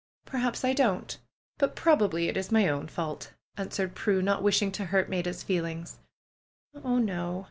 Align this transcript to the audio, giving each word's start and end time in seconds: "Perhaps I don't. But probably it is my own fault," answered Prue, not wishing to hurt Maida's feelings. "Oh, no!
"Perhaps 0.25 0.65
I 0.65 0.73
don't. 0.73 1.15
But 1.59 1.75
probably 1.75 2.27
it 2.27 2.35
is 2.35 2.51
my 2.51 2.67
own 2.67 2.87
fault," 2.87 3.33
answered 3.55 3.93
Prue, 3.93 4.19
not 4.23 4.41
wishing 4.41 4.71
to 4.71 4.85
hurt 4.85 5.09
Maida's 5.11 5.43
feelings. 5.43 5.99
"Oh, 6.73 6.97
no! 6.97 7.39